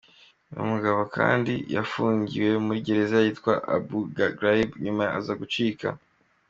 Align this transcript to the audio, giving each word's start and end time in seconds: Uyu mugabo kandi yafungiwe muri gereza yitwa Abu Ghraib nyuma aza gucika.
Uyu 0.51 0.65
mugabo 0.73 0.99
kandi 1.15 1.53
yafungiwe 1.75 2.51
muri 2.65 2.79
gereza 2.87 3.17
yitwa 3.25 3.53
Abu 3.75 3.97
Ghraib 4.37 4.69
nyuma 4.83 5.05
aza 5.17 5.33
gucika. 5.41 5.87